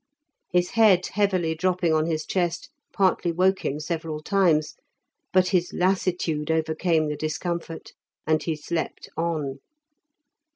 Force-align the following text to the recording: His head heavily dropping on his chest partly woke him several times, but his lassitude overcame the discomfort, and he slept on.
His 0.51 0.71
head 0.71 1.05
heavily 1.05 1.53
dropping 1.53 1.93
on 1.93 2.07
his 2.07 2.25
chest 2.25 2.71
partly 2.91 3.31
woke 3.31 3.63
him 3.63 3.79
several 3.79 4.19
times, 4.19 4.73
but 5.31 5.49
his 5.49 5.73
lassitude 5.73 6.49
overcame 6.49 7.07
the 7.07 7.15
discomfort, 7.15 7.91
and 8.25 8.41
he 8.41 8.55
slept 8.55 9.09
on. 9.15 9.59